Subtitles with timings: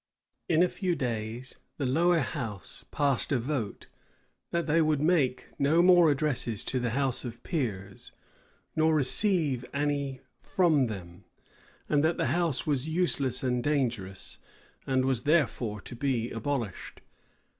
[0.49, 3.85] In a few days, the lower house passed a vote,
[4.49, 8.11] that they would make no more addresses to the house of peers
[8.75, 11.25] nor receive any front them;
[11.87, 14.39] and that that house was useless and dangerous,
[14.87, 17.01] and was therefore to be abolished.